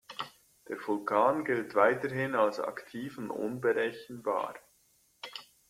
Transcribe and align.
Der 0.67 0.77
Vulkan 0.87 1.45
gilt 1.45 1.75
weiterhin 1.75 2.33
als 2.33 2.59
aktiv 2.59 3.19
und 3.19 3.29
unberechenbar. 3.29 4.55